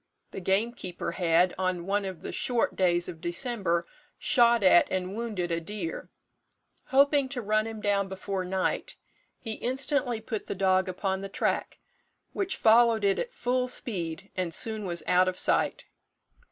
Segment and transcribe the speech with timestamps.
[0.31, 3.85] The gamekeeper had, on one of the short days of December,
[4.17, 6.09] shot at and wounded a deer.
[6.87, 8.95] Hoping to run him down before night,
[9.37, 11.77] he instantly put the dog upon the track,
[12.33, 15.85] which followed it at full speed, and soon was out of sight.